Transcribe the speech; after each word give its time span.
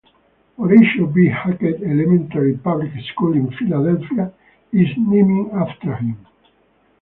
Horatio 0.57 1.05
B. 1.05 1.27
Hackett 1.27 1.83
Elementary 1.83 2.57
Public 2.57 2.91
School 3.11 3.33
in 3.35 3.51
Philadelphia 3.51 4.33
is 4.73 4.87
named 4.97 5.51
after 5.51 5.93
him. 5.95 6.25